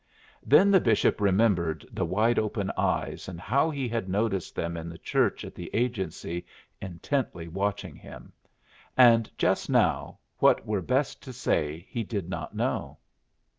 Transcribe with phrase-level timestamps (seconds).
[0.43, 4.89] Then the bishop remembered the wide open eyes, and how he had noticed them in
[4.89, 6.43] the church at the agency
[6.81, 8.33] intently watching him.
[8.97, 12.97] And, just now, what were best to say he did not know.